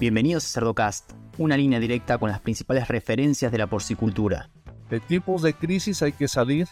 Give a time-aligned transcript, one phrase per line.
[0.00, 4.48] Bienvenidos a Cerdocast, una línea directa con las principales referencias de la porcicultura.
[4.88, 6.68] De tipos de crisis hay que salir,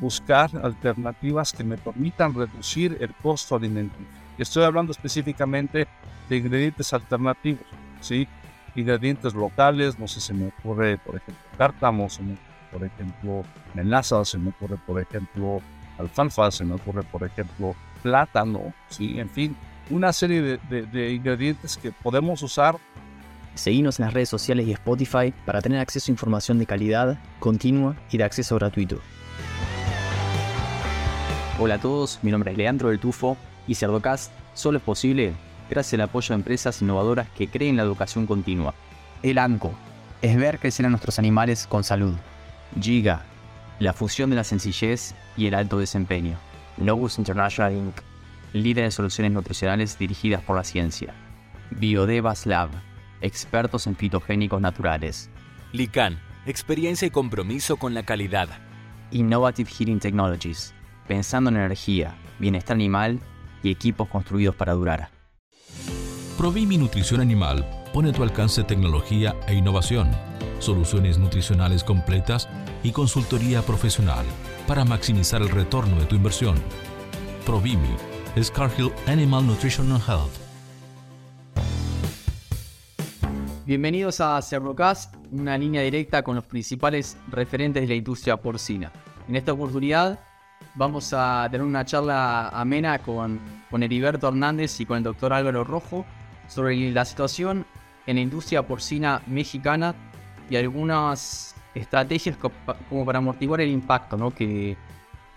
[0.00, 4.06] buscar alternativas que me permitan reducir el costo alimenticio.
[4.38, 5.88] Estoy hablando específicamente
[6.30, 7.66] de ingredientes alternativos,
[8.00, 8.26] ¿sí?
[8.74, 13.44] Ingredientes locales, no sé, se me ocurre, por ejemplo, cártamo, se me ocurre, por ejemplo,
[13.74, 15.60] menaza, se me ocurre, por ejemplo,
[15.98, 19.20] alfalfa, se me ocurre, por ejemplo, plátano, ¿sí?
[19.20, 19.54] En fin,
[19.90, 22.76] una serie de, ingredientes que podemos usar.
[23.54, 27.96] Seguimos en las redes sociales y Spotify para tener acceso a información de calidad, continua
[28.10, 29.00] y de acceso gratuito.
[31.58, 33.36] Hola a todos, mi nombre es Leandro del Tufo
[33.66, 35.34] y Cerdocast solo es posible
[35.68, 38.74] gracias al apoyo de empresas innovadoras que creen la educación continua.
[39.22, 39.72] El ANCO
[40.22, 42.14] es ver crecer a nuestros animales con salud.
[42.80, 43.24] Giga,
[43.78, 46.38] la fusión de la sencillez y el alto desempeño.
[46.78, 48.09] Novus International Inc
[48.52, 51.14] líder de soluciones nutricionales dirigidas por la ciencia.
[51.70, 52.70] Biodevas Lab,
[53.20, 55.30] expertos en fitogénicos naturales.
[55.72, 58.48] Lican, experiencia y compromiso con la calidad.
[59.12, 60.74] Innovative Heating Technologies,
[61.06, 63.20] pensando en energía, bienestar animal
[63.62, 65.10] y equipos construidos para durar.
[66.36, 70.10] Provimi Nutrición Animal pone a tu alcance tecnología e innovación,
[70.58, 72.48] soluciones nutricionales completas
[72.82, 74.24] y consultoría profesional
[74.66, 76.56] para maximizar el retorno de tu inversión.
[77.44, 77.94] Provimi
[78.36, 80.30] es Cargill Animal Nutrition and Health.
[83.66, 88.92] Bienvenidos a Cerrocast, una línea directa con los principales referentes de la industria porcina.
[89.28, 90.18] En esta oportunidad
[90.74, 95.64] vamos a tener una charla amena con, con Heriberto Hernández y con el doctor Álvaro
[95.64, 96.04] Rojo
[96.48, 97.66] sobre la situación
[98.06, 99.94] en la industria porcina mexicana
[100.48, 102.36] y algunas estrategias
[102.88, 104.76] como para amortiguar el impacto que,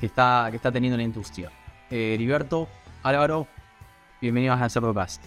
[0.01, 1.51] está, que está teniendo la industria.
[1.91, 2.67] Eh, Heriberto,
[3.03, 3.47] Álvaro,
[4.21, 5.21] bienvenidos a Cerdocast.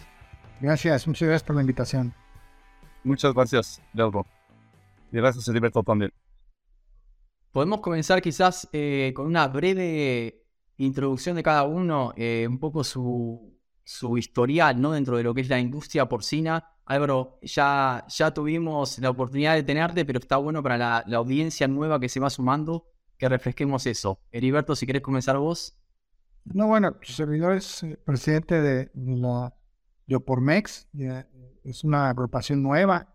[0.63, 2.15] Gracias, muchas gracias por la invitación.
[3.05, 4.25] Muchas gracias, Leandro.
[5.13, 6.11] Y gracias, Heriberto, también.
[7.53, 10.43] Podemos comenzar quizás eh, con una breve
[10.79, 14.93] introducción de cada uno, eh, un poco su, su historial ¿no?
[14.93, 16.71] dentro de lo que es la industria porcina.
[16.87, 21.69] Álvaro, ya, ya tuvimos la oportunidad de tenerte, pero está bueno para la, la audiencia
[21.69, 22.87] nueva que se va sumando
[23.19, 24.19] que refresquemos eso.
[24.31, 25.79] Heriberto, si querés comenzar vos.
[26.53, 29.53] No, bueno, su servidor es eh, presidente de la
[30.07, 30.89] Yopormex,
[31.65, 33.13] es una agrupación nueva.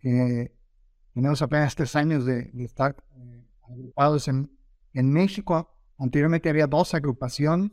[0.00, 4.48] tenemos apenas tres años de, estar eh, agrupados en,
[4.92, 5.70] México.
[5.98, 7.70] Anteriormente había dos agrupaciones,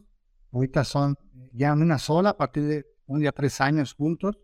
[0.51, 1.17] ahorita son
[1.53, 4.37] ya una sola, a partir de un día tres años juntos.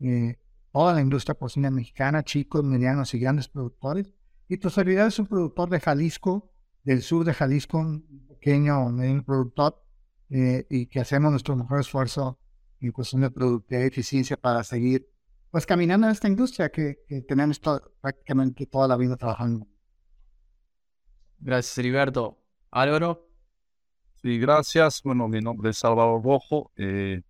[0.00, 0.38] Eh,
[0.72, 4.12] toda la industria porcina mexicana, chicos, medianos y grandes productores.
[4.48, 6.52] Y tu servidor es un productor de Jalisco,
[6.84, 9.82] del sur de Jalisco, un pequeño mediano productor
[10.34, 12.38] eh, y que hacemos nuestro mejor esfuerzo
[12.80, 15.06] en cuestión de productividad y eficiencia para seguir
[15.50, 16.96] pues caminando en esta industria que,
[17.28, 17.60] tenemos
[18.00, 19.66] prácticamente toda la vida trabajando.
[21.38, 22.38] Gracias, Heriberto.
[22.70, 23.28] Álvaro.
[24.22, 25.02] Sí, gracias.
[25.02, 26.72] Bueno, mi nombre es Álvaro Rojo.
[26.76, 27.20] Eh,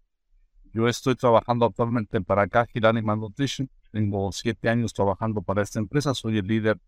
[0.72, 3.69] yo estoy trabajando actualmente para Cajil Animal Nutrition.
[3.90, 6.14] Tengo siete años trabajando para esta empresa.
[6.14, 6.78] Soy el líder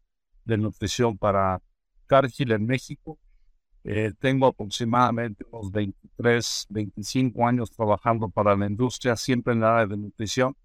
[0.44, 1.60] de nutrición para
[2.06, 3.18] Cargill en México.
[3.86, 9.86] Eh, tengo aproximadamente unos 23, 25 años trabajando para la industria, siempre en el área
[9.86, 10.56] de nutrición.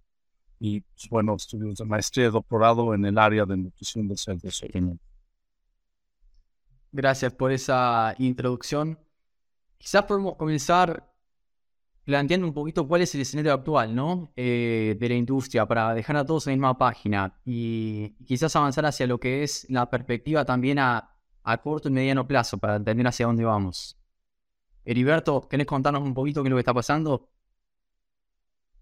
[0.57, 4.63] Y pues, bueno, estudios de maestría y doctorado en el área de nutrición de cerdos.
[6.91, 8.97] Gracias por esa introducción.
[9.77, 11.09] Quizás podemos comenzar
[12.05, 14.31] planteando un poquito cuál es el escenario actual, ¿no?
[14.35, 18.85] Eh, de la industria, para dejar a todos en la misma página y quizás avanzar
[18.85, 23.07] hacia lo que es la perspectiva también a a corto y mediano plazo para entender
[23.07, 23.97] hacia dónde vamos.
[24.85, 27.29] Heriberto, ¿querés contarnos un poquito qué es lo que está pasando?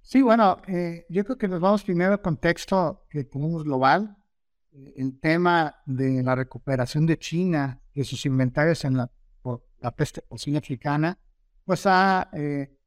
[0.02, 4.16] Sí, bueno, eh, yo creo que nos vamos primero al contexto que tenemos global.
[4.96, 9.12] El tema de la recuperación de China, de sus inventarios en la,
[9.82, 11.20] la peste porcina africana,
[11.66, 12.78] pues ha eh,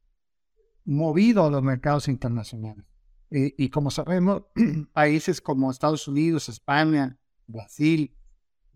[0.85, 2.85] movido los mercados internacionales.
[3.29, 4.43] y como sabemos,
[4.93, 8.15] países como Estados Unidos, España, Brasil,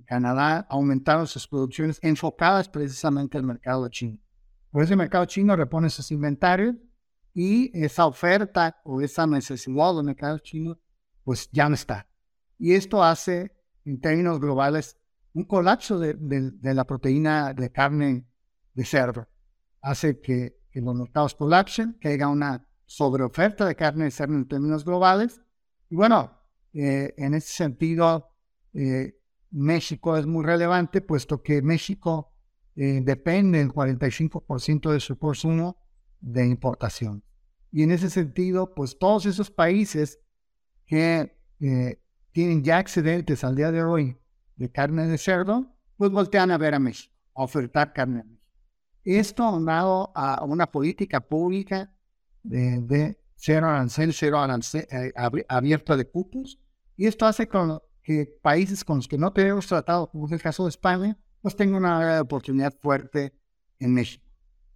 [0.03, 4.19] Canadá aumentaron sus producciones enfocadas precisamente al mercado chino.
[4.71, 6.75] Por ese mercado chino repone sus inventarios
[7.33, 10.77] y esa oferta o esa necesidad del mercado chino
[11.24, 12.07] pues ya no está.
[12.57, 13.51] Y esto hace,
[13.83, 14.97] en términos globales,
[15.33, 16.15] un colapso de,
[16.62, 18.25] la proteína de carne
[18.74, 19.27] de cerdo.
[19.81, 24.83] Hace que, los mercados colapsen, que haya una sobreoferta de carne de cerdo en términos
[24.83, 25.42] globales.
[25.89, 26.38] Y bueno,
[26.74, 28.30] eh, en ese sentido,
[28.74, 29.18] eh,
[29.51, 32.31] México es muy relevante, puesto que México
[32.75, 35.77] eh, depende el 45% de su consumo
[36.19, 37.24] de importación.
[37.71, 40.19] Y en ese sentido, pues todos esos países
[40.86, 42.01] que eh,
[42.31, 44.18] tienen ya excedentes al día de hoy
[44.56, 48.45] de carne de cerdo, pues voltean a ver a México, a ofertar carne a México.
[49.03, 51.94] Esto dado a una política pública
[52.44, 55.13] de, cero arancel, cero arancel eh,
[55.47, 56.59] abierto de cupos,
[56.97, 60.42] y esto hace con que países con los que no tenemos tratado, como es el
[60.42, 63.34] caso de España, pues tengan una oportunidad fuerte
[63.80, 64.24] en México.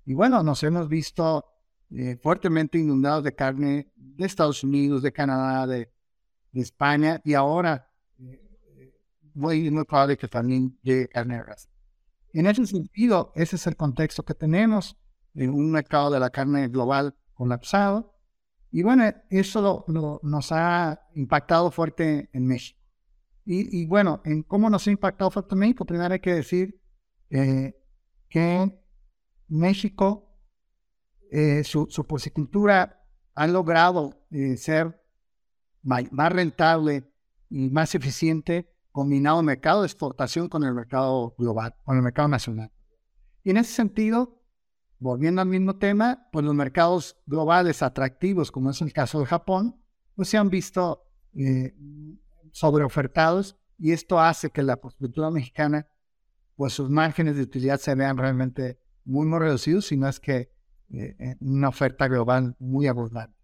[0.04, 1.46] Y bueno, nos hemos visto
[1.92, 5.92] eh, fuertemente inundados de carne de Estados Unidos, de Canadá, de,
[6.54, 8.96] España, y ahora eh,
[9.36, 11.70] muy, muy probable que también llegue carne de raza.
[12.34, 14.98] En ese sentido, ese es el contexto que tenemos
[15.36, 18.16] en un mercado de la carne global colapsado.
[18.72, 19.86] Y bueno, eso
[20.24, 22.79] nos ha impactado fuerte en México.
[23.52, 26.80] Y, bueno, en cómo nos ha impactado en México, primero hay que decir
[27.32, 27.74] eh,
[28.30, 28.80] que
[29.48, 30.38] México,
[31.32, 33.04] eh, su, su porcicultura
[33.34, 35.04] ha logrado eh, ser
[35.82, 37.12] más rentable
[37.50, 42.28] y más eficiente combinado el mercado de exportación con el mercado global, con el mercado
[42.28, 42.72] nacional.
[43.44, 44.44] Y en ese sentido,
[45.00, 49.82] volviendo al mismo tema, pues los mercados globales atractivos, como es el caso de Japón,
[50.14, 51.74] pues se han visto eh,
[52.52, 55.88] sobreofertados y esto hace que la agricultura mexicana,
[56.56, 60.52] pues sus márgenes de utilidad se vean realmente muy, muy reducidos, sino es que
[60.92, 63.38] eh, una oferta global muy abundante.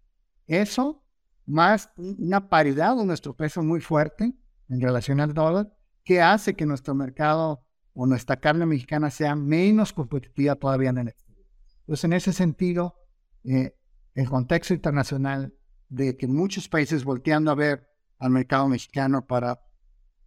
[0.46, 1.04] Eso,
[1.46, 4.34] más una paridad de nuestro peso muy fuerte,
[4.68, 5.72] en relación al dólar,
[6.04, 7.64] que hace que nuestro mercado
[7.94, 11.46] o nuestra carne mexicana sea menos competitiva todavía en el exterior.
[11.80, 12.96] Entonces, en ese sentido,
[13.44, 13.74] eh,
[14.14, 15.54] el contexto internacional
[15.88, 17.88] de que muchos países volteando a ver
[18.18, 19.60] al mercado mexicano para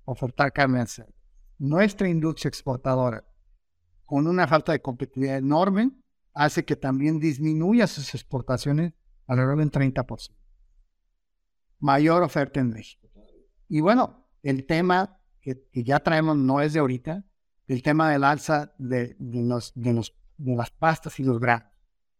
[0.05, 1.13] ofertar carne al.
[1.57, 3.25] Nuestra industria exportadora,
[4.05, 5.91] con una falta de competitividad enorme,
[6.33, 8.93] hace que también disminuya sus exportaciones
[9.27, 10.35] alrededor del 30%.
[11.79, 13.07] Mayor oferta en México.
[13.67, 17.25] Y bueno, el tema que, ya traemos no es de ahorita,
[17.67, 21.69] el tema del alza de, los, de, los, de las pastas y los granos.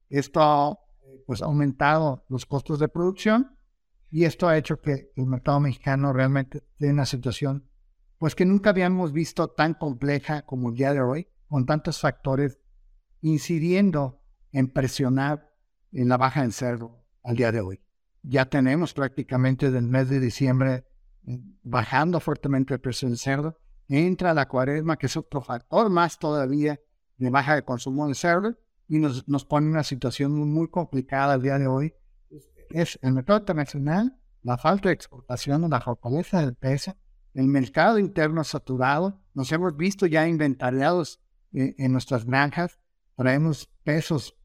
[0.09, 0.79] Esto
[1.25, 3.57] pues, ha aumentado los costos de producción
[4.11, 7.69] y esto ha hecho que el mercado mexicano realmente esté una situación
[8.19, 12.59] pues que nunca habíamos visto tan compleja como el día de hoy, con tantos factores
[13.21, 14.21] incidiendo
[14.51, 15.49] en presionar
[15.93, 17.81] en la baja del cerdo al día de hoy.
[18.21, 20.85] Ya tenemos prácticamente del mes de diciembre
[21.63, 23.57] bajando fuertemente el precio del cerdo,
[23.87, 26.79] entra la cuaresma, que es otro factor más todavía
[27.17, 28.57] de baja de consumo de cerdo,
[28.87, 31.93] y nos, nos pone en una situación muy complicada al día de hoy.
[32.69, 36.95] Es el mercado internacional, la falta de exportación, la fortaleza del peso,
[37.33, 39.21] el mercado interno saturado.
[39.33, 41.19] Nos hemos visto ya inventariados
[41.51, 42.79] en, en nuestras granjas,
[43.15, 44.37] traemos pesos,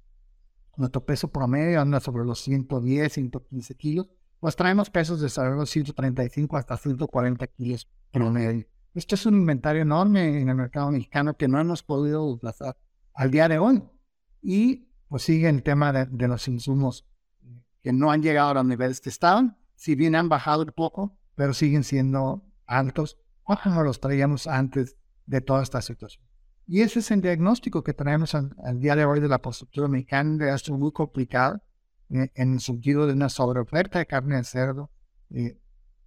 [0.76, 4.08] nuestro peso promedio anda sobre los 110, 115 kilos,
[4.40, 8.66] pues traemos pesos de de 135 hasta 140 kilos promedio.
[8.94, 12.76] Esto es un inventario enorme en el mercado mexicano que no hemos podido desplazar
[13.14, 13.82] al día de hoy.
[14.42, 17.06] Y pues sigue el tema de, los insumos
[17.84, 21.18] que no han llegado a los niveles que estaban, si bien han bajado un poco,
[21.34, 24.96] pero siguen siendo altos como los traíamos antes
[25.26, 26.24] de toda esta situación.
[26.66, 30.46] Y ese es el diagnóstico que tenemos al, día de hoy de la postura mexicana,
[30.46, 31.60] de esto muy complicado
[32.08, 34.90] en el sentido de una sobreoferta de carne de cerdo
[35.28, 35.58] eh,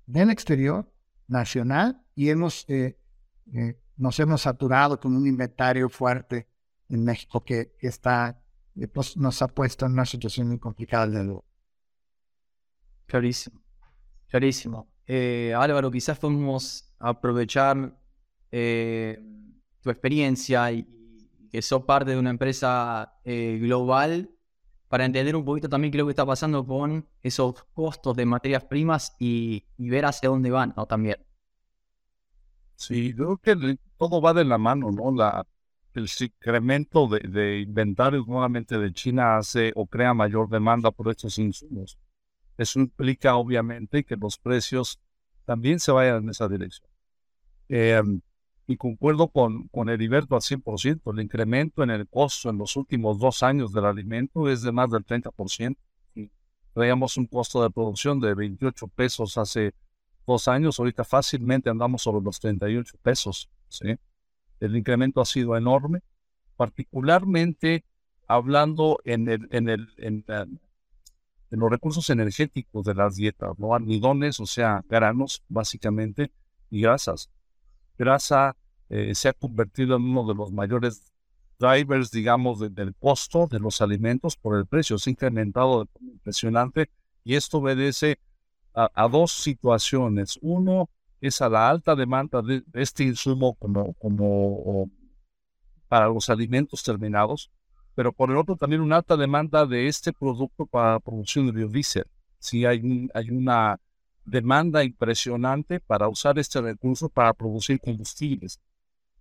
[0.08, 0.92] del exterior,
[1.28, 2.98] nacional, y hemos, eh,
[3.54, 6.48] eh, nos hemos saturado con un inventario fuerte
[6.90, 8.42] en México que, está,
[8.94, 11.47] pues, nos ha puesto en una situación muy complicada de nuevo.
[13.08, 13.62] Clarísimo,
[14.28, 14.88] clarísimo.
[15.58, 17.98] Álvaro, quizás podemos aprovechar
[18.52, 20.86] tu experiencia y,
[21.50, 24.30] que sos parte de una empresa global
[24.88, 28.26] para entender un poquito también qué es lo que está pasando con esos costos de
[28.26, 30.86] materias primas y, ver hacia dónde van, ¿no?
[30.86, 31.18] También.
[32.76, 35.14] Sí, creo que todo va de la mano, ¿no?
[35.94, 41.38] El incremento de, de, inventarios nuevamente de China hace o crea mayor demanda por estos
[41.40, 41.98] insumos.
[42.58, 45.00] Eso implica, obviamente, que los precios
[45.46, 46.90] también se vayan en esa dirección.
[47.70, 48.02] Eh,
[48.68, 51.14] y concuerdo con, con Heriberto al 100%.
[51.14, 54.92] El incremento en el costo en los últimos dos años del alimento es de más
[54.92, 55.78] del 30%.
[56.74, 59.74] Traíamos un costo de producción de 28 pesos hace
[60.28, 63.50] dos años, ahorita fácilmente andamos sobre los 38 pesos.
[63.70, 63.96] ¿sí?
[64.60, 66.02] El incremento ha sido enorme,
[66.58, 67.86] particularmente
[68.28, 69.88] hablando en, el, en, el,
[71.52, 73.74] los recursos energéticos de las dietas, ¿no?
[73.74, 76.32] almidones, o sea, granos básicamente,
[76.70, 77.30] y grasas
[77.98, 78.56] grasa
[78.90, 81.12] eh, se ha convertido en uno de los mayores
[81.60, 84.98] drivers, digamos, del costo de los alimentos por el precio.
[84.98, 86.90] Se ha incrementado de forma impresionante
[87.24, 88.20] y esto obedece
[88.74, 90.38] a, dos situaciones.
[90.42, 90.90] Uno
[91.20, 94.92] es a la alta demanda de, este insumo como, como
[95.88, 97.52] para los alimentos terminados,
[97.98, 102.06] pero por el otro también una alta demanda de este producto para producción de biodiesel.
[102.38, 103.82] Sí, hay, hay una
[104.24, 108.60] demanda impresionante para usar este recurso para producir combustibles.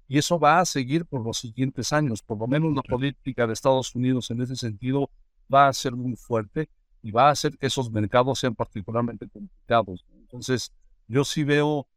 [0.07, 2.21] Y eso va a seguir por los siguientes años.
[2.21, 5.09] Por lo menos la política de Estados Unidos en ese sentido
[5.53, 6.69] va a ser muy fuerte
[7.01, 10.05] y va a hacer que esos mercados sean particularmente complicados.
[10.13, 10.71] Entonces,
[11.09, 11.89] yo sí veo,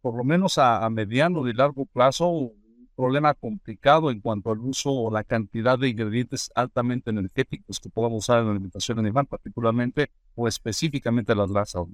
[0.00, 2.50] por lo menos a, mediano y largo plazo,
[2.96, 8.24] problema complicado en cuanto al uso o la cantidad de ingredientes altamente energéticos que podamos
[8.24, 11.84] usar en la alimentación animal, particularmente o específicamente las grasas,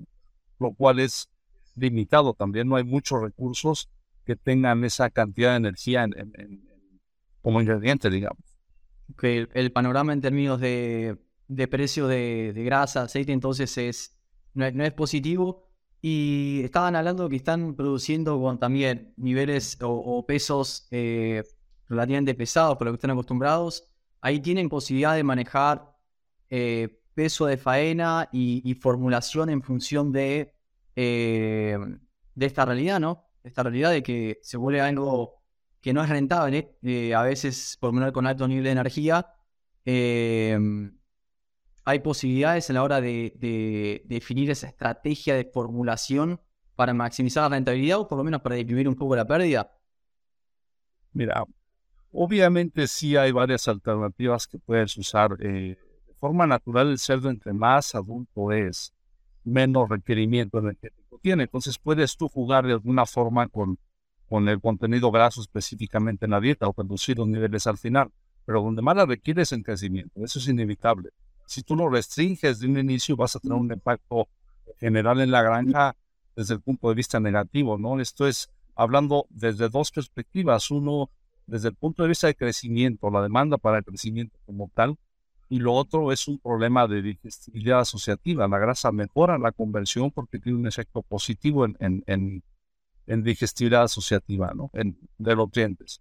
[0.59, 1.29] lo cual es
[1.77, 2.69] limitado también.
[2.69, 3.89] No hay muchos recursos
[4.25, 6.63] que tengan esa cantidad de energía en,
[7.43, 8.45] como ingrediente, digamos.
[9.19, 11.19] Que el panorama en términos de
[11.51, 14.17] de precio de, grasa, aceite, entonces es,
[14.55, 15.69] no, es, positivo.
[16.03, 21.43] Y estaban hablando que están produciendo con también niveles o, pesos eh,
[21.89, 23.85] relativamente pesados por lo que están acostumbrados.
[24.21, 25.95] Ahí tienen posibilidad de manejar
[26.49, 30.55] eh, peso de faena y, formulación en función de,
[30.97, 31.79] eh,
[32.35, 33.27] de esta realidad, ¿no?
[33.43, 35.43] Esta realidad de que se vuelve algo
[35.81, 36.77] que no es rentable,
[37.15, 39.35] a veces por menos con alto nivel de energía
[41.85, 46.41] hay posibilidades a la hora de, definir esa estrategia de formulación
[46.77, 49.73] para maximizar la rentabilidad o por lo menos para disminuir un poco la pérdida?
[51.13, 51.45] Mira,
[52.13, 55.37] obviamente sí hay varias alternativas que puedes usar.
[55.41, 58.93] Eh, de forma natural, el cerdo entre más adulto es,
[59.45, 61.45] menos requerimiento energético tiene.
[61.45, 63.79] Entonces puedes tú jugar de alguna forma con,
[64.31, 68.13] el contenido graso específicamente en la dieta o reducir los niveles al final.
[68.45, 70.25] Pero donde más la requiere es en crecimiento.
[70.25, 71.11] Eso es inevitable
[71.51, 74.29] si tú lo restringes de un inicio, vas a tener un impacto
[74.79, 75.97] general en la granja
[76.37, 78.01] desde el punto de vista negativo, ¿no?
[78.01, 80.71] Esto es hablando desde dos perspectivas.
[80.71, 81.11] Uno,
[81.49, 84.97] desde el punto de vista de crecimiento, la demanda para el crecimiento como tal,
[85.49, 88.47] y lo otro es un problema de digestibilidad asociativa.
[88.47, 91.77] La grasa mejora la conversión porque tiene un efecto positivo en,
[92.07, 92.45] en,
[93.09, 94.71] en, digestibilidad asociativa, ¿no?
[94.73, 96.01] En, de los nutrientes.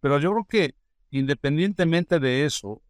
[0.00, 0.74] Pero yo creo que
[1.12, 2.82] independientemente de eso,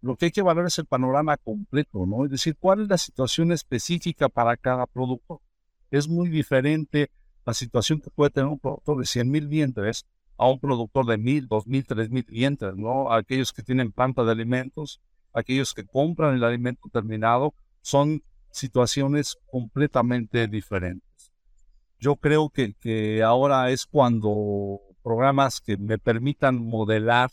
[0.00, 2.24] lo que hay que valorar es el panorama completo, ¿no?
[2.24, 5.42] Es decir, cuál es la situación específica para cada producto.
[5.90, 7.10] Es muy diferente
[7.44, 11.18] la situación que puede tener un productor de 100 mil vientres a un productor de
[11.18, 13.12] mil, dos mil, tres mil vientres, ¿no?
[13.12, 15.00] Aquellos que tienen planta de alimentos,
[15.32, 21.32] aquellos que compran el alimento terminado, son situaciones completamente diferentes.
[21.98, 27.30] Yo creo que, que ahora es cuando programas que me permitan modelar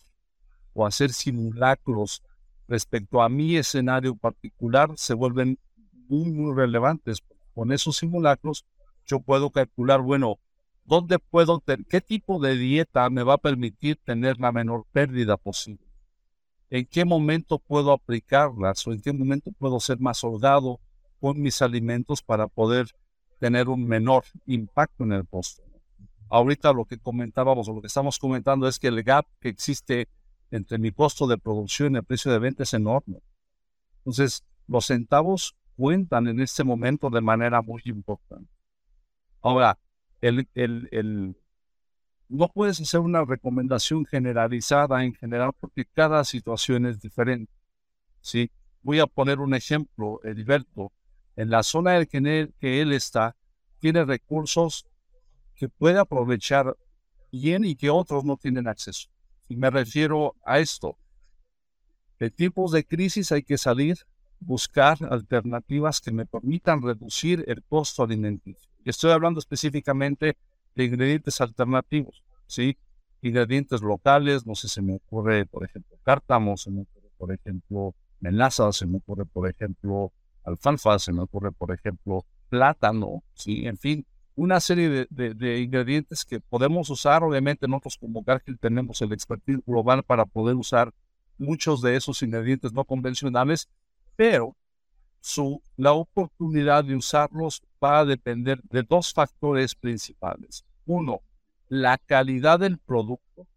[0.74, 2.24] o hacer simulacros
[2.68, 5.60] respecto a mi escenario particular se vuelven
[6.08, 7.20] muy, muy relevantes.
[7.54, 8.66] Con esos simulacros
[9.06, 10.40] yo puedo calcular, bueno,
[10.84, 15.38] ¿dónde puedo tener, qué tipo de dieta me va a permitir tener la menor pérdida
[15.38, 15.86] posible?
[16.70, 20.80] ¿En qué momento puedo aplicarlas o en qué momento puedo ser más holgado
[21.20, 22.88] con mis alimentos para poder
[23.40, 25.66] tener un menor impacto en el postre?
[26.28, 30.08] Ahorita lo que comentábamos o lo que estamos comentando es que el gap que existe
[30.52, 33.22] entre mi costo de producción y el precio de venta es enorme.
[34.00, 38.52] Entonces, los centavos cuentan en este momento de manera muy importante.
[39.42, 39.78] Ahora,
[40.22, 41.38] el, el, el,
[42.30, 47.52] no puedes hacer una recomendación generalizada en general porque cada situación es diferente.
[48.22, 48.52] ¿sí?
[48.82, 50.92] Voy a poner un ejemplo, Heriberto.
[51.36, 53.36] En la zona en que él, que él está,
[53.80, 54.88] tiene recursos
[55.56, 56.76] que puede aprovechar
[57.32, 59.10] bien y que otros no tienen acceso.
[59.48, 60.98] Y me refiero a esto.
[62.20, 63.98] De tipos de crisis hay que salir,
[64.40, 68.70] buscar alternativas que me permitan reducir el costo alimenticio.
[68.86, 70.38] Estoy hablando específicamente
[70.76, 72.78] de ingredientes alternativos, ¿sí?
[73.22, 77.96] Ingredientes locales, no sé, se me ocurre, por ejemplo, cártamo, se me ocurre, por ejemplo,
[78.20, 80.12] melaza, se me ocurre, por ejemplo,
[80.44, 83.66] alfalfa, se me ocurre, por ejemplo, plátano, ¿sí?
[83.66, 84.06] En fin,
[84.36, 87.24] una serie de, ingredientes que podemos usar.
[87.24, 90.94] Obviamente nosotros como Garfield tenemos el expertise global para poder usar
[91.38, 93.70] muchos de esos ingredientes no convencionales,
[94.16, 94.56] pero
[95.22, 100.66] su, la oportunidad de usarlos va a depender de dos factores principales.
[100.86, 101.22] Uno,
[101.68, 103.48] la calidad del producto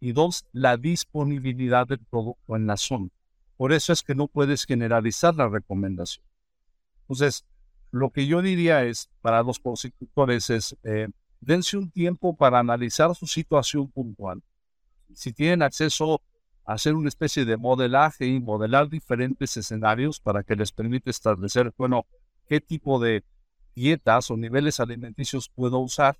[0.00, 3.08] y dos, la disponibilidad del producto en la zona.
[3.56, 6.24] Por eso es que no puedes generalizar la recomendación.
[7.02, 7.44] Entonces,
[7.90, 11.08] lo que yo diría es, para los prosecutores, es eh,
[11.40, 14.42] dense un tiempo para analizar su situación puntual.
[15.14, 16.20] Si tienen acceso
[16.64, 21.72] a hacer una especie de modelaje y modelar diferentes escenarios para que les permita establecer,
[21.78, 22.06] bueno,
[22.46, 23.24] qué tipo de
[23.74, 26.18] dietas o niveles alimenticios puedo usar.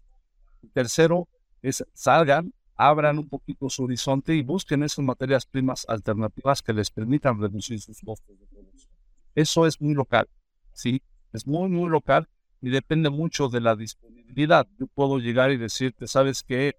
[0.72, 1.28] Tercero,
[1.60, 6.90] es salgan, abran un poquito su horizonte y busquen esas materias primas alternativas que les
[6.90, 8.92] permitan reducir sus costos de producción.
[9.34, 10.28] Eso es muy local,
[10.72, 11.02] ¿sí?
[11.32, 12.28] Es muy, muy local
[12.60, 14.66] y depende mucho de la disponibilidad.
[14.78, 16.76] Yo puedo llegar y decirte, ¿sabes qué?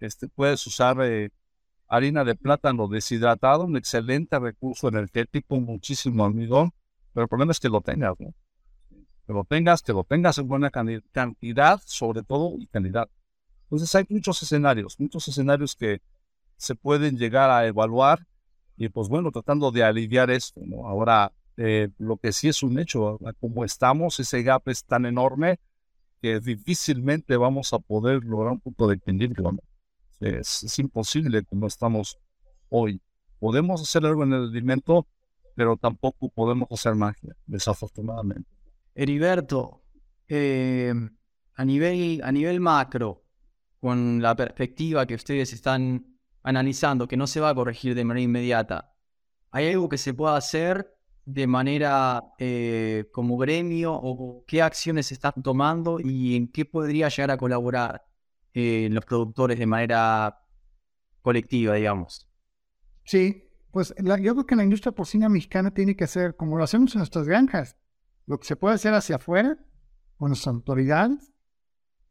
[0.00, 1.30] Este, puedes usar eh,
[1.88, 6.72] harina de plátano deshidratado, un excelente recurso energético, muchísimo almidón,
[7.12, 8.34] pero el problema es que lo tengas, ¿no?
[9.26, 13.08] Que lo tengas, que lo tengas en buena cantidad, sobre todo, y calidad.
[13.64, 16.02] Entonces hay muchos escenarios, muchos escenarios que
[16.56, 18.26] se pueden llegar a evaluar
[18.76, 20.88] y pues bueno, tratando de aliviar esto, ¿no?
[20.88, 25.60] Ahora, eh, lo que sí es un hecho, como estamos, ese gap es tan enorme
[26.20, 29.50] que difícilmente vamos a poder lograr un punto de equilibrio.
[30.20, 32.16] Es, es, imposible como estamos
[32.68, 33.02] hoy.
[33.40, 35.06] Podemos hacer algo en el alimento,
[35.56, 38.48] pero tampoco podemos hacer magia, desafortunadamente.
[38.94, 39.82] Heriberto,
[40.28, 40.94] eh,
[41.54, 43.24] a, nivel, a nivel macro,
[43.80, 46.06] con la perspectiva que ustedes están
[46.42, 48.94] analizando, que no se va a corregir de manera inmediata,
[49.50, 55.34] ¿hay algo que se pueda hacer de manera eh, como gremio o qué acciones están
[55.42, 58.04] tomando y en qué podría llegar a colaborar
[58.54, 60.40] eh, los productores de manera
[61.22, 62.28] colectiva, digamos?
[63.04, 66.94] Sí, pues yo creo que la industria porcina mexicana tiene que hacer como lo hacemos
[66.94, 67.76] en nuestras granjas,
[68.26, 69.58] lo que se puede hacer hacia afuera
[70.16, 71.32] con nuestras autoridades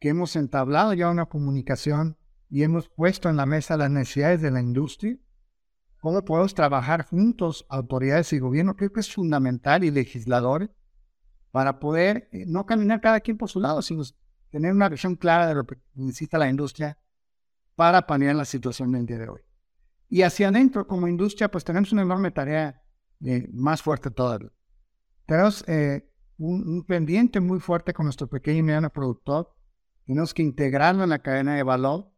[0.01, 2.17] que hemos entablado ya una comunicación
[2.49, 5.15] y hemos puesto en la mesa las necesidades de la industria,
[6.01, 10.69] cómo podemos trabajar juntos, autoridades y gobierno, creo que es fundamental, y legisladores,
[11.51, 14.03] para poder eh, no caminar cada quien por su lado, sino
[14.49, 16.97] tener una visión clara de lo que necesita la industria
[17.75, 19.41] para paliar la situación del día de hoy.
[20.09, 22.81] Y hacia adentro, como industria, pues tenemos una enorme tarea
[23.23, 24.51] eh, más fuerte todavía.
[25.25, 29.53] Tenemos eh, un, pendiente muy fuerte con nuestro pequeño y mediano productor,
[30.05, 32.11] tenemos que integrarlo en la cadena de valor,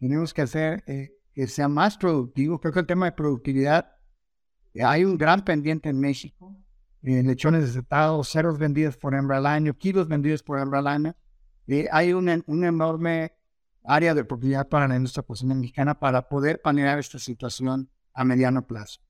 [0.00, 2.58] tenemos que hacer eh, que sea más productivo.
[2.58, 3.92] Creo que el tema de productividad,
[4.72, 6.56] eh, hay un gran pendiente en México,
[7.02, 11.14] eh, lechones desetados, ceros vendidos por hembra al año, kilos vendidos por hembra al año.
[11.92, 13.34] hay una, una enorme
[13.84, 18.66] área de oportunidad para la industria porcina mexicana para poder planear esta situación a mediano
[18.66, 19.02] plazo.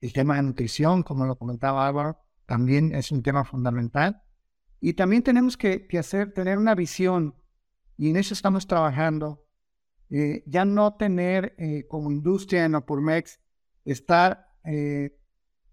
[0.00, 4.22] El tema de nutrición, como lo comentaba Álvaro, también es un tema fundamental.
[4.80, 7.34] Y también tenemos que, hacer, tener una visión,
[7.98, 9.43] y en eso estamos trabajando,
[10.16, 13.40] eh, ya no tener eh, como industria en Opurmex,
[13.84, 15.18] estar eh,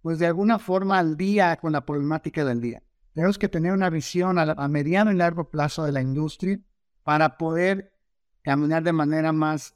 [0.02, 2.82] pues de alguna forma al día con la problemática del día.
[3.14, 6.60] Tenemos que tener una visión a, mediano y largo plazo de la industria
[7.04, 7.94] para poder
[8.42, 9.76] caminar de manera más,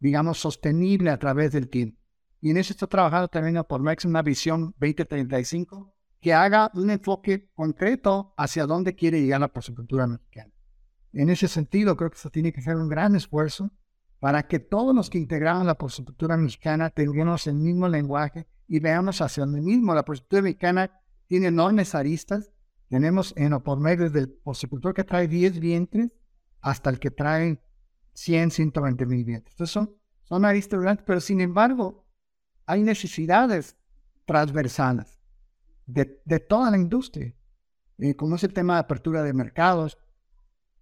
[0.00, 2.00] digamos, sostenible a través del tiempo.
[2.40, 8.34] Y en eso está trabajando también Opurmex una visión 2035 que haga un enfoque concreto
[8.36, 10.50] hacia dónde quiere llegar la porcicultura mexicana.
[11.12, 13.70] En ese sentido, creo que se tiene que hacer un gran esfuerzo
[14.20, 19.20] para que todos los que integramos la porcicultura mexicana tengamos el mismo lenguaje y veamos
[19.20, 19.94] hacia dónde mismo.
[19.94, 20.90] La porcicultura mexicana
[21.26, 22.52] tiene enormes aristas.
[22.88, 26.10] Tenemos en medio desde el porcicultor que trae 10 vientres
[26.60, 27.62] hasta el que trae
[28.12, 29.54] 100, 120 mil vientres.
[29.54, 32.06] Entonces son, son aristas grandes, pero sin embargo
[32.66, 33.76] hay necesidades
[34.26, 35.18] transversales
[35.86, 37.34] de, toda la industria,
[37.98, 39.98] eh, como es el tema de apertura de mercados,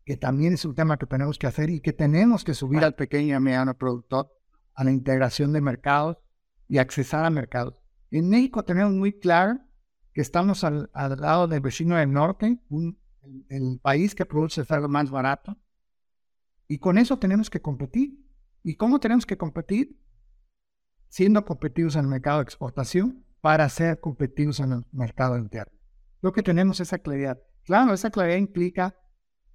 [0.08, 2.94] que también es un tema que tenemos que hacer y que tenemos que subir al
[2.94, 4.34] pequeño y mediano productor
[4.74, 6.16] a la integración de mercados
[6.66, 7.74] y accesar a mercados.
[8.10, 9.60] En México tenemos muy claro
[10.14, 12.98] que estamos al, lado del vecino del norte, un,
[13.50, 15.58] el, país que produce algo más barato,
[16.68, 18.18] y con eso tenemos que competir.
[18.62, 20.00] ¿Y cómo tenemos que competir?
[21.10, 25.78] Siendo competitivos en el mercado de exportación para ser competitivos en el mercado interno.
[26.22, 27.42] Lo que tenemos esa claridad.
[27.64, 28.96] Claro, esa claridad implica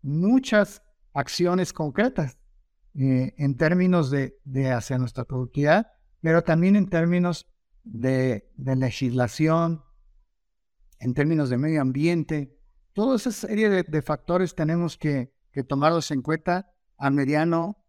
[0.03, 2.37] muchas acciones concretas
[2.93, 4.39] eh, en términos de,
[4.71, 5.87] hacia nuestra productividad,
[6.21, 7.49] pero también en términos
[7.83, 9.83] de, legislación,
[10.99, 12.55] en términos de medio ambiente.
[12.93, 17.83] Toda esa serie de, factores tenemos que, que, tomarlos en cuenta a mediano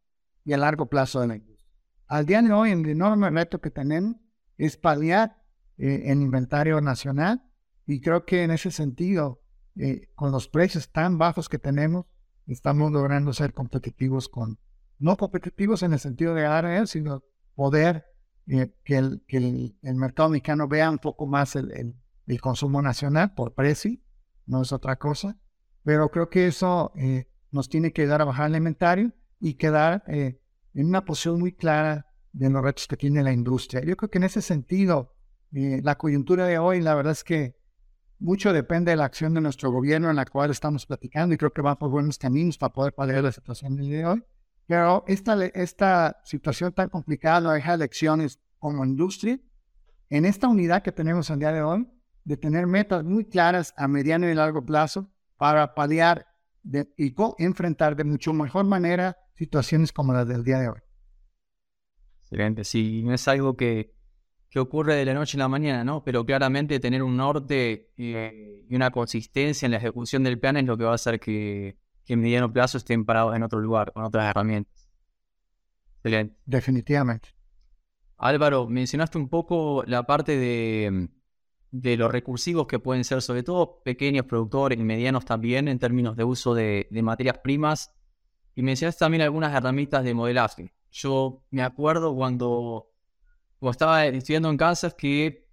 [0.45, 1.71] y a largo plazo de la industria.
[2.07, 4.17] Al día de hoy, el enorme reto que tenemos
[4.57, 5.37] es paliar
[5.77, 7.43] eh, en inventario nacional
[7.87, 9.44] y creo que en ese sentido,
[9.77, 12.07] eh, con los precios tan bajos que tenemos,
[12.47, 14.59] estamos logrando ser competitivos con,
[14.99, 18.05] no competitivos en el sentido de área, sino poder
[18.47, 19.39] eh, que, el, que
[19.83, 21.95] el, mercado mexicano vea un poco más el,
[22.27, 23.99] el, consumo nacional por precio,
[24.47, 25.39] no es otra cosa,
[25.83, 26.93] pero creo que eso
[27.51, 30.39] nos tiene que dar a bajar el inventario y quedar en
[30.75, 33.83] una posición muy clara de los retos que tiene la industria.
[33.85, 35.15] Yo creo que en ese sentido,
[35.51, 37.57] la coyuntura de hoy, la verdad es que
[38.25, 41.53] mucho depende de la acción de nuestro gobierno en la cual estamos platicando y creo
[41.53, 44.25] que va por buenos caminos para poder paliar la situación del día de hoy.
[44.67, 49.39] Pero esta, esta situación tan complicada nos deja lecciones como industria
[50.09, 51.87] en esta unidad que tenemos el día de hoy,
[52.25, 56.27] de tener metas muy claras a mediano y largo plazo para paliar
[56.97, 60.81] y enfrentar de mucho mejor manera situaciones como las del día de hoy.
[62.23, 63.95] Excelente, sí, no es algo que,
[64.55, 66.05] que ocurre de la noche a la mañana, ¿no?
[66.05, 70.65] Pero claramente tener un norte eh, y una consistencia en la ejecución del plan es
[70.65, 73.93] lo que va a hacer que, que en mediano plazo estén parados en otro lugar,
[73.93, 74.89] con otras herramientas.
[75.97, 76.37] Excelente.
[76.47, 77.31] Definitivamente.
[78.17, 81.09] Álvaro, mencionaste un poco la parte de,
[81.73, 86.17] de los recursivos que pueden ser sobre todo pequeños productores y medianos también en términos
[86.17, 87.93] de uso de, de materias primas.
[88.55, 90.73] Y mencionaste también algunas herramientas de modelaje.
[90.93, 92.94] Yo me acuerdo cuando,
[93.65, 95.49] cuando estaba estudiando en Kansas que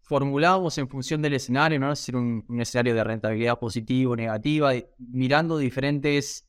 [0.00, 1.92] formulábamos en función del escenario, ¿no?
[1.92, 6.48] Es un, un escenario de rentabilidad positiva o negativa, mirando diferentes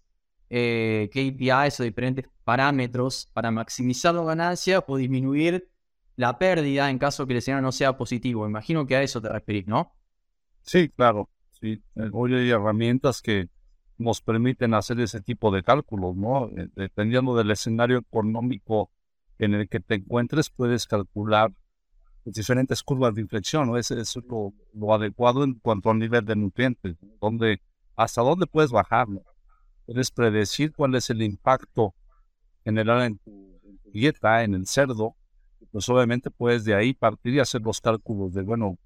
[0.49, 5.69] eh, KPIs o diferentes parámetros para maximizar la ganancia o disminuir
[6.15, 8.47] la pérdida en caso que el escenario no sea positivo.
[8.47, 9.93] Imagino que a eso te referís, ¿no?
[10.61, 11.29] Sí, claro.
[11.61, 11.81] Eh,
[12.13, 13.49] hoy hay herramientas que
[13.97, 16.49] nos permiten hacer ese tipo de cálculos, ¿no?
[16.55, 18.91] Eh, dependiendo del escenario económico
[19.39, 21.51] en el que te encuentres, puedes calcular
[22.25, 23.77] diferentes curvas de inflexión, ¿no?
[23.77, 27.61] Ese es lo, adecuado en cuanto al nivel de nutrientes, donde,
[27.95, 29.07] hasta dónde puedes bajar,
[29.85, 31.95] puedes predecir cuál es el impacto
[32.63, 33.59] general en tu,
[33.91, 35.15] dieta, en el cerdo,
[35.71, 38.77] pues obviamente puedes de ahí partir y hacer los cálculos de, bueno,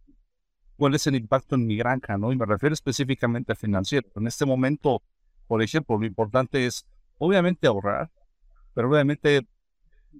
[0.78, 2.32] cuál es el impacto en mi granja, ¿no?
[2.32, 4.08] Y me refiero específicamente a financiero.
[4.16, 5.02] En este momento,
[5.48, 6.86] por ejemplo, lo importante es,
[7.18, 8.10] obviamente, ahorrar,
[8.74, 9.46] pero obviamente,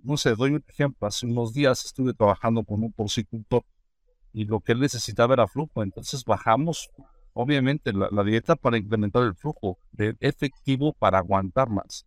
[0.04, 1.08] no sé, doy un ejemplo.
[1.08, 3.64] Hace unos días estuve trabajando con un porcicultor
[4.34, 6.90] y lo que él necesitaba era flujo, entonces bajamos
[7.34, 12.06] obviamente la, dieta para incrementar el flujo de efectivo para aguantar más.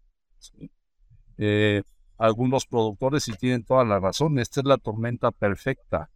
[1.39, 1.83] Eh,
[2.19, 6.11] algunos productores sí tienen toda la razón, esta es la tormenta perfecta.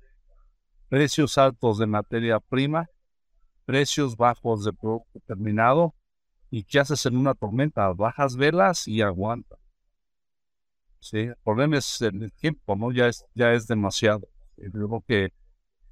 [0.89, 2.89] Precios altos de materia prima,
[3.65, 5.95] precios bajos de producto terminado,
[6.51, 7.89] ¿y qué haces en una tormenta?
[7.93, 9.60] Bajas velas y aguanta.
[11.01, 11.19] ¿Sí?
[11.19, 12.93] El problema es el tiempo, ¿no?
[12.93, 14.29] Ya es, ya es demasiado.
[14.57, 15.33] Creo que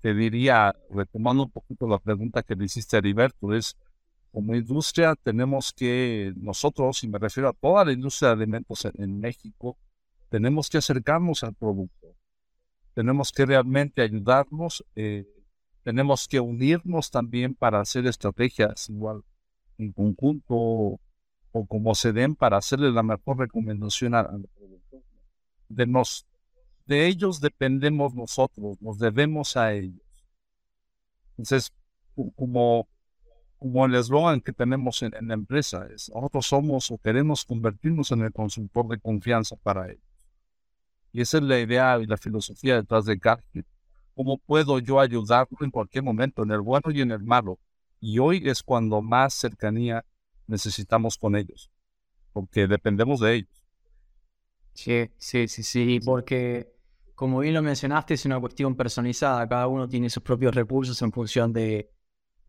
[0.00, 3.76] te diría, retomando un poquito la pregunta que le hiciste a Heriberto, es
[4.30, 9.18] como industria tenemos que nosotros, y me refiero a toda la industria de alimentos en,
[9.18, 9.78] México,
[10.28, 12.14] tenemos que acercarnos al producto.
[12.94, 15.26] Tenemos que realmente ayudarnos, eh,
[15.82, 19.22] tenemos que unirnos también para hacer estrategias igual
[19.78, 24.57] en conjunto o como se den para hacerle la mejor recomendación producto.
[25.68, 26.26] De, nos,
[26.86, 30.02] de ellos dependemos nosotros, nos debemos a ellos.
[31.32, 31.72] Entonces,
[32.34, 32.88] como,
[33.58, 38.22] como el eslogan que tenemos en, la empresa es, nosotros somos o queremos convertirnos en
[38.22, 40.02] el consultor de confianza para ellos.
[41.12, 43.66] Y esa es la idea y la filosofía detrás de Garfield.
[44.14, 47.58] ¿Cómo puedo yo ayudarlo en cualquier momento, en el bueno y en el malo?
[48.00, 50.04] Y hoy es cuando más cercanía
[50.46, 51.70] necesitamos con ellos,
[52.32, 53.57] porque dependemos de ellos.
[54.78, 56.72] Sí, sí, sí, sí, porque
[57.16, 59.48] como bien lo mencionaste, es una cuestión personalizada.
[59.48, 61.90] Cada uno tiene sus propios recursos en función de,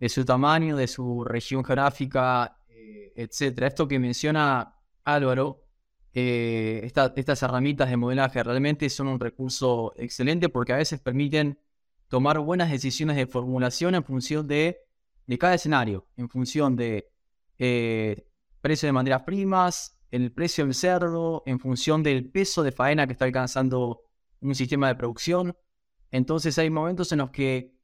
[0.07, 3.63] su tamaño, de su región geográfica, eh, etc.
[3.63, 5.65] Esto que menciona Álvaro,
[6.13, 11.59] eh, estas herramientas de modelaje realmente son un recurso excelente porque a veces permiten
[12.09, 14.77] tomar buenas decisiones de formulación en función de,
[15.39, 17.09] cada escenario, en función de
[17.57, 18.27] eh,
[18.61, 23.13] precio de materias primas, el precio del cerdo, en función del peso de faena que
[23.13, 24.01] está alcanzando
[24.41, 25.55] un sistema de producción.
[26.11, 27.75] Entonces hay momentos en los que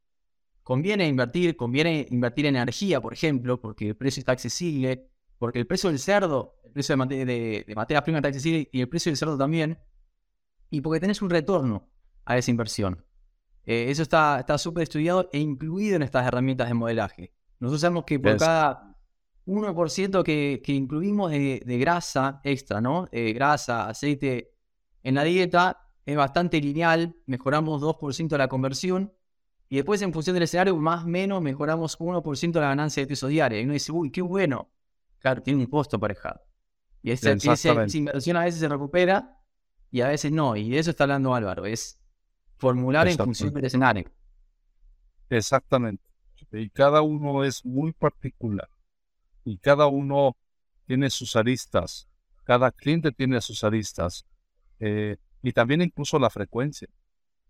[0.64, 5.08] conviene invertir, conviene invertir energía, por ejemplo, porque el precio está accesible,
[5.38, 8.82] porque el precio del cerdo, el precio de, de, de materia prima está accesible y
[8.82, 9.78] el precio del cerdo también,
[10.72, 11.90] y porque tenés un retorno
[12.26, 13.06] a esa inversión.
[13.66, 17.34] Eh, eso está súper estudiado e incluido en estas herramientas de modelaje.
[17.60, 18.85] Nosotros sabemos que por cada
[19.46, 23.08] 1% que, que incluimos de, grasa extra, ¿no?
[23.12, 24.54] Eh, grasa, aceite
[25.04, 29.14] en la dieta, es bastante lineal, mejoramos 2% de la conversión,
[29.70, 33.08] y después en función del escenario, más o menos, mejoramos 1% de la ganancia de
[33.08, 33.60] peso diario.
[33.60, 34.70] Y uno dice, uy, qué bueno.
[35.20, 36.42] Claro, tiene un costo aparejado.
[37.02, 39.40] Y esa, inversión a veces se recupera
[39.92, 40.56] y a veces no.
[40.56, 42.00] Y de eso está hablando Álvaro, es
[42.58, 44.12] formular en función del escenario.
[45.30, 46.04] Exactamente.
[46.52, 48.70] Y cada uno es muy particular.
[49.46, 50.36] Y cada uno
[50.86, 52.10] tiene sus aristas.
[52.44, 54.26] Cada cliente tiene sus aristas.
[54.80, 56.90] Eh, y también incluso la frecuencia.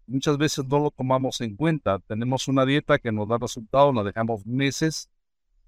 [0.07, 1.99] muchas veces no lo tomamos en cuenta.
[1.99, 5.09] Tenemos una dieta que nos da resultados, la dejamos meses.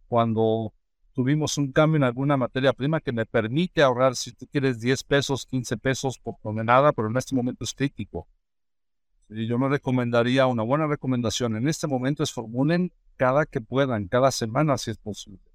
[0.07, 0.73] Cuando
[1.13, 5.03] tuvimos un cambio en alguna materia prima que me permite ahorrar, si tú quieres, 10
[5.05, 8.27] pesos, 15 pesos por tonelada, pero en este momento es crítico.
[9.29, 14.07] Y yo me recomendaría, una buena recomendación en este momento es formulen cada que puedan,
[14.07, 15.46] cada semana si es posible.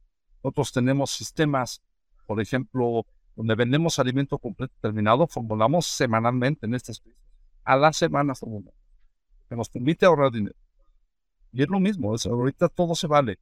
[0.42, 1.82] Nosotros tenemos sistemas,
[2.26, 7.02] por ejemplo, donde vendemos alimento completo terminado, formulamos semanalmente en estas
[7.64, 8.74] a la semana formulamos,
[9.48, 10.56] que nos permite ahorrar dinero.
[11.52, 13.38] Y es lo mismo, ahorita todo se vale.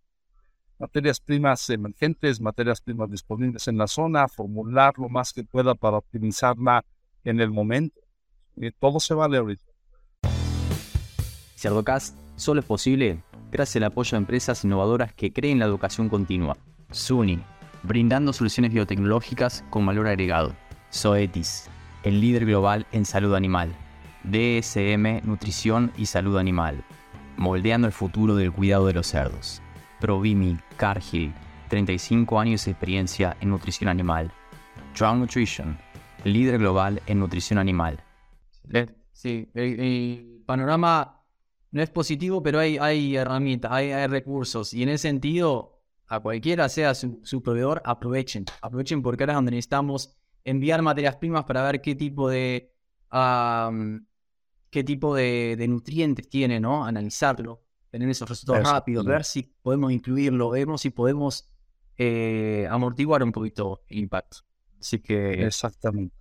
[0.79, 5.99] Materias primas emergentes, materias primas disponibles en la zona, formular lo más que pueda para
[5.99, 6.85] optimizarla
[7.25, 8.01] en el momento.
[8.57, 9.65] Y todo se vale ahorita.
[11.57, 16.57] Cerdocast solo es posible gracias al apoyo de empresas innovadoras que creen la educación continua.
[16.91, 17.43] SUNY,
[17.83, 20.55] brindando soluciones biotecnológicas con valor agregado.
[20.93, 21.69] Zoetis,
[22.03, 23.75] el líder global en salud animal.
[24.25, 26.85] DSM, nutrición y salud animal,
[27.37, 29.63] moldeando el futuro del cuidado de los cerdos.
[30.01, 31.33] Provimi, Cargill,
[31.69, 34.31] 35 años de experiencia en nutrición animal.
[34.97, 35.79] Drown Nutrition,
[36.25, 38.03] líder global en nutrición animal.
[39.13, 41.23] Sí, el, panorama
[41.71, 44.75] no es positivo, pero hay, hay herramientas, hay, recursos.
[44.75, 45.80] Y en ese sentido,
[46.11, 48.45] a cualquiera sea su, proveedor, aprovechen.
[48.61, 52.75] Aprovechen porque ahora es donde necesitamos enviar materias primas para ver qué tipo de,
[54.71, 56.85] qué tipo de, nutrientes tiene, ¿no?
[56.85, 61.49] Analizarlo, tener esos resultados rápidos, ver si podemos incluirlo, vemos si podemos
[61.97, 64.39] eh, amortiguar un poquito el impacto.
[64.81, 65.47] Así que.
[65.47, 66.17] Exactamente.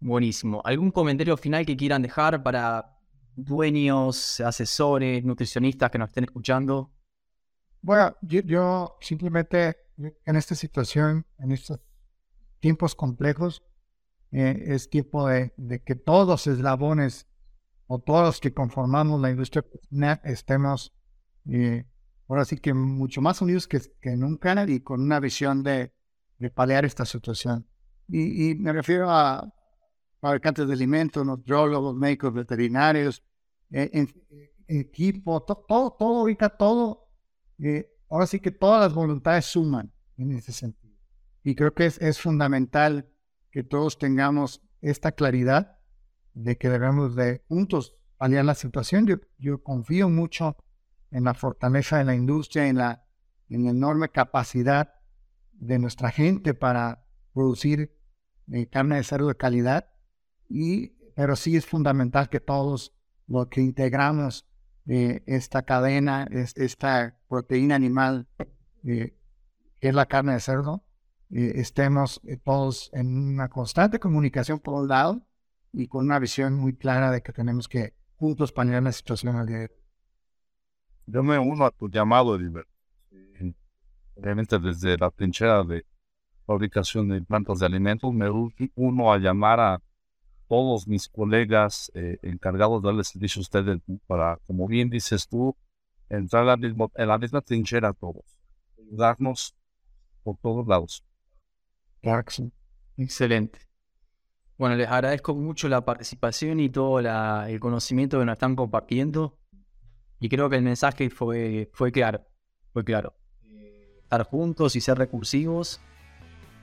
[0.00, 0.60] Buenísimo.
[0.64, 2.98] ¿Algún comentario final que quieran dejar para
[3.36, 6.95] dueños, asesores, nutricionistas que nos estén escuchando?
[7.86, 11.78] Bueno, yo, simplemente en esta situación, en estos
[12.58, 13.62] tiempos complejos,
[14.32, 15.52] eh, es tiempo de,
[15.84, 17.28] que todos los eslabones
[17.86, 19.64] o todos los que conformamos la industria
[20.24, 20.92] estemos
[21.48, 21.84] eh,
[22.26, 25.94] ahora sí que mucho más unidos que, que nunca y con una visión de,
[26.40, 27.68] de paliar esta situación.
[28.08, 29.48] Y, me refiero a
[30.20, 33.22] fabricantes de alimentos, nutriólogos, médicos veterinarios,
[33.70, 34.08] eh,
[34.66, 37.05] equipo, todo, todo, ahorita todo,
[37.58, 40.96] eh, ahora sí que todas las voluntades suman en ese sentido.
[41.42, 43.08] Y creo que es, es fundamental
[43.50, 45.78] que todos tengamos esta claridad
[46.34, 49.06] de que debemos de juntos paliar la situación.
[49.06, 50.56] Yo, yo confío mucho
[51.10, 53.06] en la fortaleza de la industria, en la,
[53.48, 54.94] en la enorme capacidad
[55.52, 57.96] de nuestra gente para producir
[58.52, 59.88] eh, carne de cerdo de calidad,
[60.48, 62.94] y, pero sí es fundamental que todos
[63.26, 64.46] los que integramos
[64.86, 68.26] eh, esta cadena, esta proteína animal,
[68.84, 69.16] eh,
[69.80, 70.82] que es la carne de cerdo,
[71.28, 75.26] estemos todos en una constante comunicación por un lado
[75.72, 79.46] y con una visión muy clara de que tenemos que juntos paliar la situación al
[79.46, 79.70] día de hoy.
[81.06, 82.70] Yo me uno a tu llamado, Edilberto.
[84.16, 85.84] Obviamente desde la trinchera de
[86.46, 88.30] fabricación de plantas de alimentos, me
[88.74, 89.82] uno a llamar a
[90.48, 95.56] todos mis colegas eh, encargados de darle servicio a ustedes para, como bien dices tú,
[96.08, 98.24] entrar en la misma trinchera a todos,
[98.78, 99.54] ayudarnos
[100.22, 101.04] por todos lados.
[102.96, 103.58] Excelente.
[104.58, 109.38] Bueno, les agradezco mucho la participación y todo el conocimiento que nos están compartiendo.
[110.18, 112.24] Y creo que el mensaje fue, fue claro.
[112.72, 113.14] Fue claro.
[114.02, 115.80] Estar juntos y ser recursivos.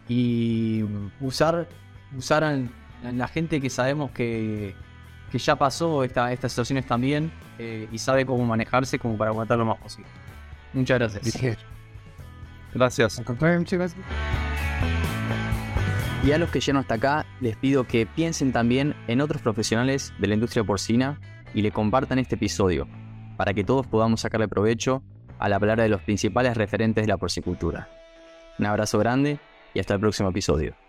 [0.08, 0.84] Y
[1.22, 1.70] usar,
[2.18, 2.44] usar
[3.04, 4.76] a, la gente que sabemos que,
[5.32, 9.58] que ya pasó esta, estas situaciones también eh, y sabe cómo manejarse como para aguantar
[9.58, 10.10] lo más posible.
[10.74, 11.24] Muchas gracias.
[12.74, 13.22] Gracias.
[13.70, 13.96] gracias.
[16.24, 20.14] Y a los que llegan hasta acá, les pido que piensen también en otros profesionales
[20.20, 21.20] de la industria porcina
[21.54, 22.88] y le compartan este episodio,
[23.36, 25.04] para que todos podamos sacarle provecho
[25.38, 27.90] a la palabra de los principales referentes de la porcicultura.
[28.58, 29.40] Un abrazo grande
[29.74, 30.83] y hasta el próximo episodio.